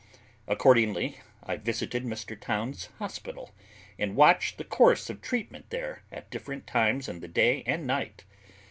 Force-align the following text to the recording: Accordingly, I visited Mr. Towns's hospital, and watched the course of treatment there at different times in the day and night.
Accordingly, 0.47 1.19
I 1.43 1.57
visited 1.57 2.03
Mr. 2.05 2.35
Towns's 2.35 2.87
hospital, 2.97 3.51
and 3.99 4.15
watched 4.15 4.57
the 4.57 4.63
course 4.63 5.11
of 5.11 5.21
treatment 5.21 5.69
there 5.69 6.01
at 6.11 6.31
different 6.31 6.65
times 6.65 7.07
in 7.07 7.19
the 7.19 7.27
day 7.27 7.61
and 7.67 7.85
night. 7.85 8.23